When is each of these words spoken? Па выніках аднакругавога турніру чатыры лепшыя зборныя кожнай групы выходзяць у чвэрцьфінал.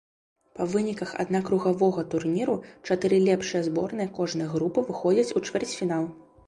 Па 0.59 0.65
выніках 0.71 1.11
аднакругавога 1.23 2.05
турніру 2.13 2.57
чатыры 2.91 3.21
лепшыя 3.29 3.61
зборныя 3.69 4.13
кожнай 4.21 4.53
групы 4.57 4.79
выходзяць 4.91 5.35
у 5.41 5.47
чвэрцьфінал. 5.51 6.13